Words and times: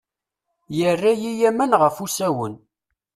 Yerra-iyi 0.77 1.33
aman 1.49 1.71
ɣef 1.81 1.95
usawen. 2.05 2.55